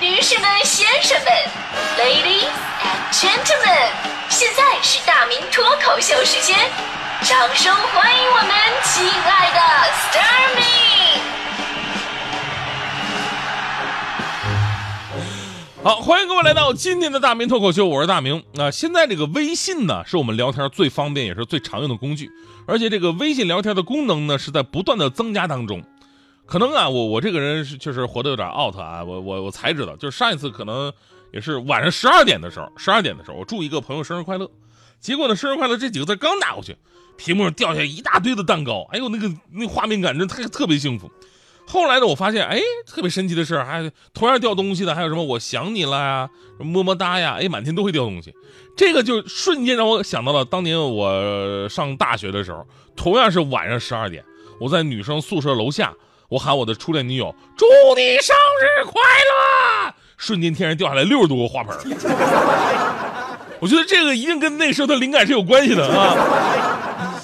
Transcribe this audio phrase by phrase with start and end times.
[0.00, 1.30] 女士们、先生们
[1.98, 2.48] ，Ladies
[2.80, 3.90] and Gentlemen，
[4.30, 6.56] 现在是大明脱口秀时间，
[7.20, 8.50] 掌声欢迎我们
[8.82, 9.60] 亲爱的
[10.08, 11.20] Starmy！
[15.84, 18.42] 好，欢迎各位来到今天的大明脱口秀，我是大明。
[18.54, 22.30] 那、现在这个微信呢，是我们聊天最方便也是最常用的工具，
[22.66, 25.84] 而且这个微信聊天的功能呢，是在不断的增加当中。
[26.50, 30.92] 可能啊，我我这个人是确实活得有点 out 啊，我我我才知道，就是上一次可能
[31.32, 34.50] 也是晚上十二点的时候，十二点的时候，我祝一个朋友生日快乐，
[34.98, 36.76] 结果呢，生日快乐这几个字刚打过去，
[37.16, 41.08] 屏幕上掉下一大堆的蛋糕，哎呦，那个那画面感真特特别幸福。
[41.68, 48.34] 后来呢，我发现，哎，特别神奇的事儿，还同样掉东西的，还有什么我想你了呀，么么哒呀，哎，满天都会掉东西。
[48.76, 54.24] 这个就瞬间让我想到了当年我上大学的时候，同样是晚上十二点，
[54.58, 55.94] 我在女生宿舍楼下，
[56.30, 57.66] 我喊我的初恋女友，祝
[57.96, 61.76] 你生日快乐，瞬间天上掉下来六十多个花盆。
[63.58, 67.20] 我觉得这个一定跟那时候的灵感是有关系的啊。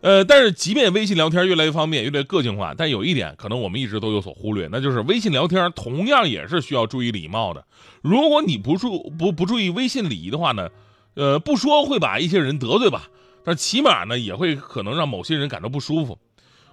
[0.00, 7.62] 呃，但是即便微信聊天越来越方便，越来越个性化，但有一点可能我们一直都有所忽略，那就是微信聊天同样也是需要注意礼貌的。
[8.00, 10.70] 如果你不注不不注意微信礼仪的话呢，
[11.16, 13.08] 呃，不说会把一些人得罪吧，
[13.44, 16.16] 但起码呢也会可能让某些人感到不舒服。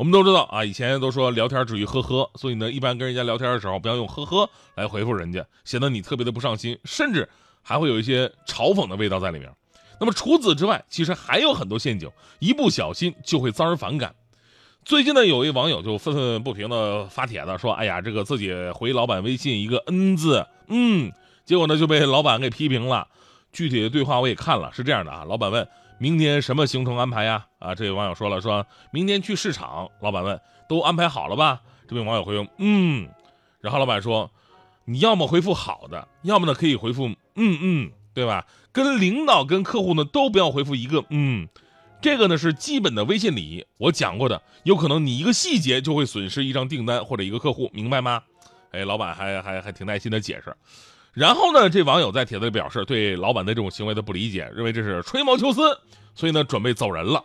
[0.00, 7.28] 我们都知道啊，以前都说聊天只宜呵呵，所以呢，一般跟人家聊天的时候不要用呵呵来回复人家，显得你特别的不上心，甚至
[7.60, 9.52] 还会有一些嘲讽的味道在里面。
[10.00, 14.14] 那么除此之外，其实还有很多陷阱，一不小心就会遭人反感。
[14.86, 21.12] 最近呢，有一网友就愤愤不平的发帖子说：“哎呀，这个自己回老板微信一个 N 字，嗯，
[21.44, 23.06] 结果呢就被老板给批评了。
[23.52, 25.68] 具体的对话我也看了，是这样的啊，老板问
[26.00, 27.46] 明天什么行程安排呀？
[27.58, 29.88] 啊，这位网友说了，说明天去市场。
[30.00, 31.60] 老板问都安排好了吧？
[31.86, 33.08] 这位网友回应嗯，
[33.60, 34.30] 然后老板说，
[34.86, 37.92] 你要么回复好的，要么呢可以回复嗯嗯。
[38.12, 38.44] 对吧？
[38.72, 41.48] 跟领导、跟客户呢，都不要回复一个嗯，
[42.02, 43.64] 这个呢是基本的微信礼仪。
[43.78, 48.20] 我讲过的，有可能你一个细节就会损失一张订单或者一个客户，明白吗？
[48.72, 50.54] 哎，老板还还还挺耐心的解释。
[51.12, 55.60] 然后呢，这网友在帖子里表示对老板的这种行为的不理解，认为这是吹毛求疵，
[56.14, 57.24] 所以呢准备走人了。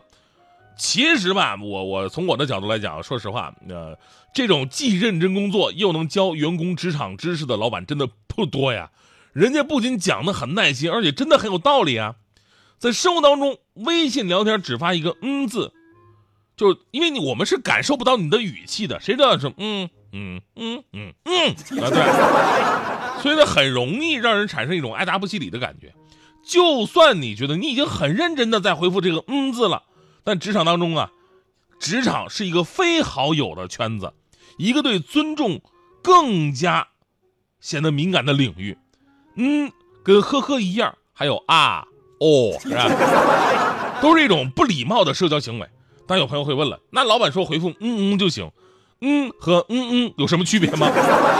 [0.78, 3.97] 其实吧，我我从我的角度来讲，说实话，呃，
[4.34, 8.91] 这种既认真工作又能教员工职场知识的老板真的不多呀。
[9.31, 12.16] 人家不仅讲的很耐心，而且真的很有道理啊！
[12.78, 15.72] 在生活当中，微信聊天只发一个“嗯”字，
[16.57, 21.50] 就因为你我们是感受不到你的语气的，谁知道是“嗯嗯嗯嗯嗯”
[21.84, 21.90] 啊？
[21.90, 25.94] 对，所以呢，很容易让人产生一种爱答不理的感觉。
[26.45, 29.83] 就算你觉得你已经很认真的在回复这个“嗯”字了，
[30.23, 31.11] 但职场当中啊，
[31.79, 34.13] 职场是一个非好友的圈子，
[34.57, 35.59] 一个对尊重
[36.03, 36.88] 更加
[37.59, 38.78] 显得敏感的领域。
[39.35, 39.72] 嗯，
[40.03, 41.85] 跟呵呵一样，还有啊
[42.19, 42.88] 哦，是吧？
[44.01, 45.67] 都是一种不礼貌的社交行为。
[46.07, 48.51] 但有朋友会问了，那老板说回复嗯嗯就行，
[49.01, 50.88] 嗯和嗯嗯有什么区别吗？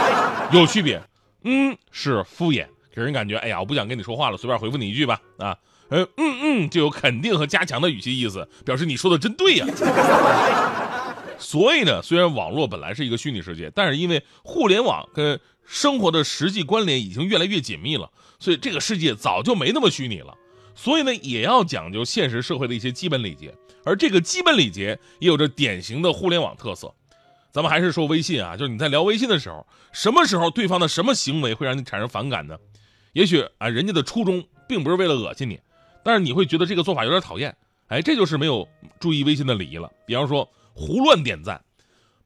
[0.52, 1.00] 有区别，
[1.44, 2.66] 嗯是敷衍，
[2.96, 5.20] 给人感觉哎呀，我不想跟你说话了，随便回复你一句吧。
[5.36, 5.54] 啊，
[5.90, 9.66] 嗯嗯嗯就有肯定和加强的语气意思，表示你说的真对呀。
[11.38, 20.34] 所以呢，虽然网络本来是一个虚拟世界，但是因为互联网跟生活的实际关联已经越来越紧密了，所以这个世界早就没那么虚拟了。
[20.74, 26.94] 所以呢，也要讲究现实社会的一些基本礼节，而这个基本礼节也有着典型的互联网特色。
[27.52, 32.56] 咱们还是说微信啊，就是你在聊微信的时候，什么时候对方的什么行为会让你产生反感呢？
[33.16, 35.58] 也许啊，人家的初衷并不是为了恶心你，
[36.04, 37.56] 但是你会觉得这个做法有点讨厌。
[37.86, 38.68] 哎，这就是没有
[39.00, 39.90] 注意微信的礼仪了。
[40.04, 41.58] 比方说胡乱点赞，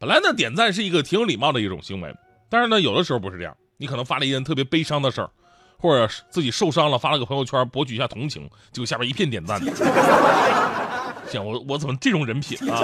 [0.01, 2.13] 本来呢点赞是一个挺有礼貌的一种行为。
[2.49, 5.31] 但是呢，有的时候不是这样，你可能发了一件特别悲伤的事儿，
[5.79, 9.63] 或者自己受伤了，发了个朋友圈博取一下同情，结果下边一片点赞。
[11.31, 12.81] 想我我怎么这种人品啊？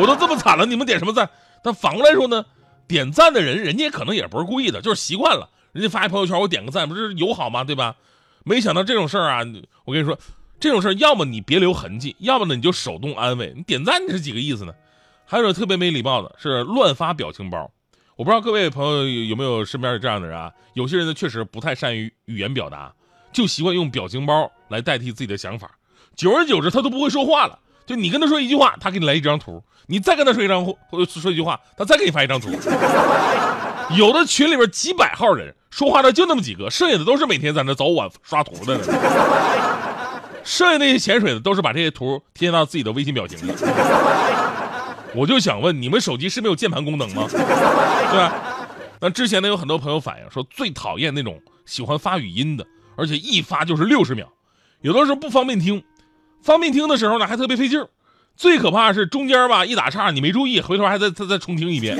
[0.00, 1.28] 我都这么惨了，你们点什么赞？
[1.62, 2.42] 但反过来说呢，
[2.88, 7.64] 点赞的人，人家可能也不是故意的，就是习惯了，人家发一朋友圈，我点个赞，不是友好吗？
[7.64, 7.96] 对吧？
[8.44, 9.44] 没想到这种事儿啊，
[9.84, 10.18] 我跟你说，
[10.58, 13.52] 这种事儿要么你别留痕迹，要么呢你就手动安慰。
[13.54, 14.72] 你点赞你是几个意思呢？
[15.26, 17.70] 还有特别没礼貌的是乱发表情包。
[18.16, 20.50] 我不知道各位朋友有没有身边有这样的人啊？
[20.74, 22.92] 有些人呢确实不太善于语言表达，
[23.32, 25.70] 就习惯用表情包来代替自己的想法，
[26.16, 27.58] 久而久之他都不会说话了。
[27.86, 32.50] 就你跟他说一句话，他给你来一张图；你再跟他说一张或说一句话，他再给你发一张图。
[33.96, 38.78] 有的群里边几百号人，说话的就那么几个，剩下的都是每天在那早晚刷图的。
[40.42, 43.54] 剩下那些潜水的都是把这些图贴到自己的微信表情的。
[45.14, 47.26] 我就想问，你们手机是没有键盘功能吗？
[47.30, 47.38] 对
[48.16, 48.32] 吧？
[49.00, 54.26] 那之前呢，有很多朋友反映说，最讨厌那种喜欢发语音的，而且一发就是六十秒，
[54.82, 55.82] 有的时候不方便听，
[56.42, 57.88] 方便听的时候呢还特别费劲儿。
[58.36, 61.98] 最可怕是中间吧一打岔你没注意，回头还再再再重听一遍。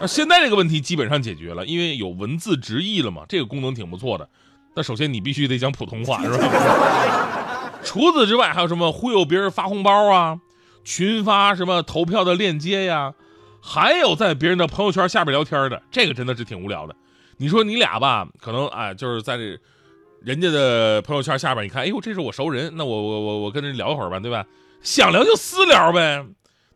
[0.00, 4.28] 啊， 现在这个问题基本上解决了，因为有文字直译了嘛，这个功能挺不错的。
[4.74, 7.72] 那首先你必须得讲普通话， 是吧？
[7.82, 10.38] 除此之外，还有什么忽悠别人发红包啊，
[10.84, 13.14] 群发什么投票的链接呀，
[13.62, 16.94] 还有在别人的朋友圈下边聊天的，这个真的是挺无聊的。
[17.36, 19.58] 你说你俩吧，可能哎，就是在这
[20.20, 24.44] 人家的朋友圈下边，你看，哎呦，这是我熟人，那我我我我跟人聊一会儿吧，对吧？
[24.82, 26.24] 想聊就私聊呗，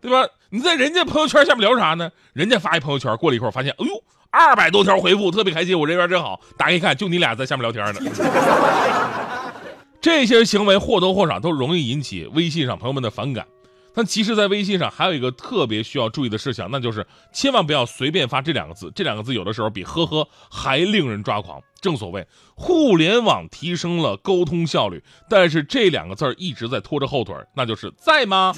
[0.02, 0.28] 对吧？
[0.50, 2.10] 你在人家朋友圈下面聊啥呢？
[2.34, 6.40] 人家发一朋友圈，过了一会儿发现，哎呦，二百多条回复，特别开心，我人缘真好。
[6.58, 8.00] 打开一看，就你俩在下面聊天呢。
[10.02, 13.46] 这些行为或多或少都容易引起微信上朋友们的反感。
[13.94, 18.90] 但其实，在微信上还有一个特别需要注意的事项，那就是千万不要随便发这两个字。
[18.94, 21.60] 这两个字有的时候比“呵呵”还令人抓狂。
[21.80, 28.54] 正所谓，互联网提升了沟通效率，但是这两个字一直在拖着后腿，那就是在吗？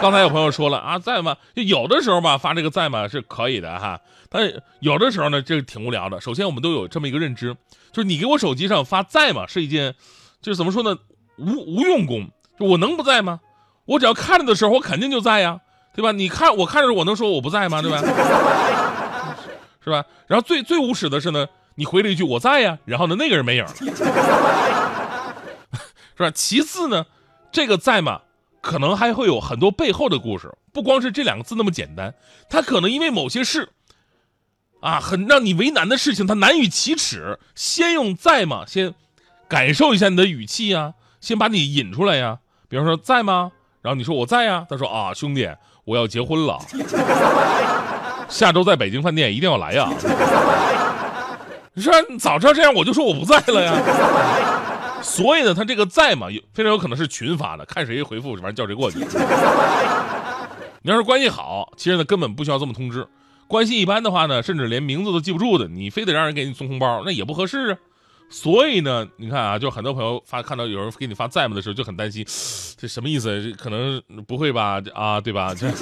[0.00, 1.36] 刚才有朋友说了啊，在吗？
[1.54, 3.98] 就有的时候吧，发这个在吗是可以的哈，
[4.28, 6.20] 但是有的时候呢，这挺无聊的。
[6.20, 7.56] 首先，我们都有这么一个认知，
[7.92, 9.94] 就是你给我手机上发在吗是一件，
[10.42, 10.98] 就是怎么说呢，
[11.38, 12.30] 无无用功。
[12.58, 13.40] 我能不在吗？
[13.86, 15.60] 我只要看着的时候，我肯定就在呀，
[15.94, 16.12] 对吧？
[16.12, 17.80] 你看我看着，我能说我不在吗？
[17.80, 18.02] 对吧？
[19.82, 20.04] 是吧？
[20.26, 21.46] 然后最最无耻的是呢，
[21.76, 23.72] 你回了一句我在呀，然后呢那个人没影了，
[26.16, 26.30] 是吧？
[26.34, 27.06] 其次呢，
[27.52, 28.20] 这个在吗？
[28.60, 32.12] 可能还会有很多背后的故事，不光是这两个字那么简单，
[32.50, 33.68] 他可能因为某些事，
[34.80, 38.64] 啊，很让你为难的事情，他难以启齿，先用在吗？
[38.66, 38.92] 先
[39.46, 42.40] 感受一下你的语气呀，先把你引出来呀。
[42.68, 43.52] 比方说在吗？
[43.86, 45.48] 然后你说我在呀，他说啊，兄弟，
[45.84, 46.58] 我要结婚了，
[48.28, 49.88] 下周在北京饭店一定要来呀。
[51.72, 53.72] 你说早知道这样，我就说我不在了呀。
[55.00, 58.98] 所以呢，他这个在嘛，有非常有可能是群发的，看谁回复，反正叫谁过去。
[60.82, 63.02] 你要是关系好，其实呢根本不需要这么通知；
[63.46, 67.78] 关系一般的话呢，甚至连名字都记不住的，你非得让人给你送红包，那也不合适啊。
[68.28, 72.24] 所以呢，你看啊，就很多朋友发看到有人给你发在吗的时候，就很担心，
[72.76, 73.42] 这什么意思？
[73.42, 74.82] 这可能不会吧？
[74.94, 75.54] 啊，对吧？
[75.54, 75.70] 这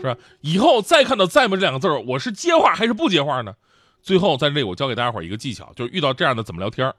[0.00, 0.16] 是吧？
[0.40, 3.54] 以后再看到在吗这两个字我是接话还是不接话呢？
[4.02, 6.92] 最后在这里，我教给大家伙一个技巧，就是遇到这样的怎么聊天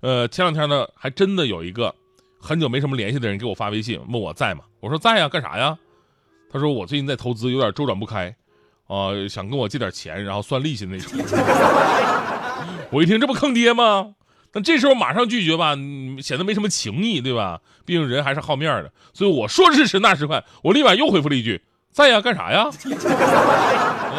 [0.00, 1.94] 呃，前两天呢，还真的有一个
[2.40, 4.64] 很久没什么联系的人给我发微信问我在吗？
[4.80, 5.76] 我说在呀，干啥呀？
[6.50, 8.34] 他说我最近在投资，有点周转不开，
[8.86, 11.18] 啊，想跟我借点钱，然后算利息那种。
[12.90, 14.08] 我一听，这不坑爹吗？
[14.52, 15.74] 但这时候马上拒绝吧，
[16.22, 17.58] 显得没什么情义，对吧？
[17.84, 21.62] 毕竟人还是好面的，所以我说是实那是快，我立马又回复了一句
[21.92, 22.98] ：“在呀，干啥呀？” 人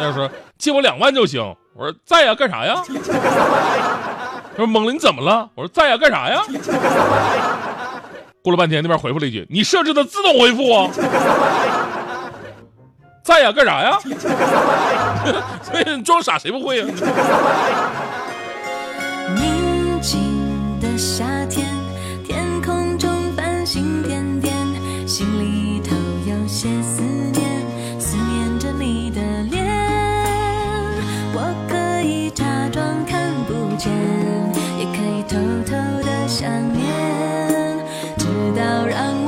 [0.00, 1.42] 家说借我两万就行，
[1.74, 2.82] 我说在呀，干啥呀？
[4.56, 5.50] 他说懵了，你怎么了？
[5.56, 6.42] 我说在呀，干啥呀？
[8.42, 10.88] 过了半天，那边回复了一句：“你设置的自动回复啊。”
[13.24, 13.98] 在呀，干啥呀？
[15.62, 16.86] 所以你装傻谁不会呀？
[19.36, 20.18] 宁静
[20.80, 21.66] 的夏天，
[22.24, 24.54] 天空中繁星点点，
[25.06, 25.94] 心里头
[26.26, 27.42] 有些思念，
[27.98, 29.20] 思念着你的
[29.50, 29.66] 脸。
[31.34, 33.92] 我可以假装看不见，
[34.78, 36.86] 也可以偷偷的想念，
[38.16, 39.27] 直到让我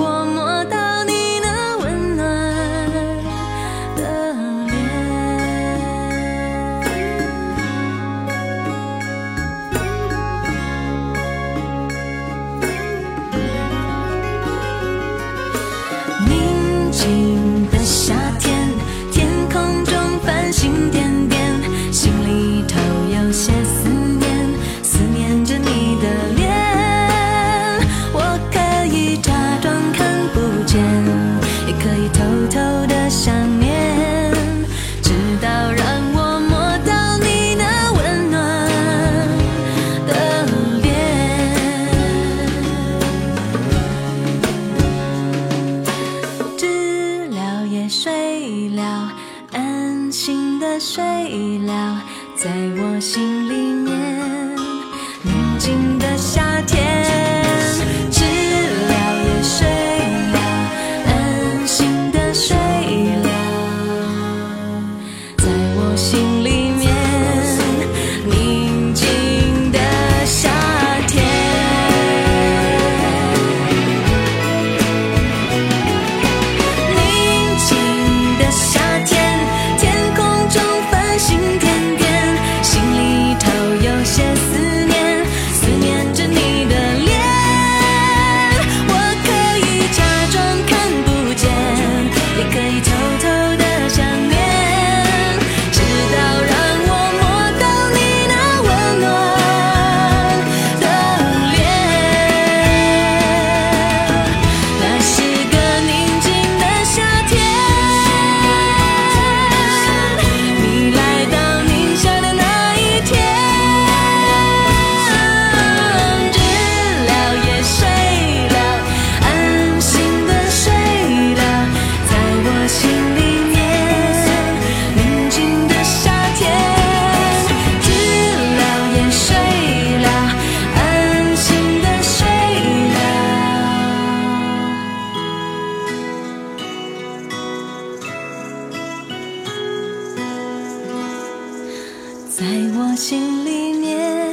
[142.41, 144.27] 在我心里面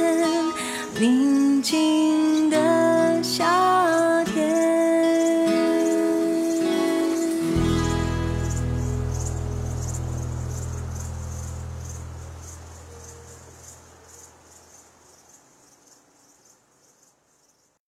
[0.98, 2.17] 宁静。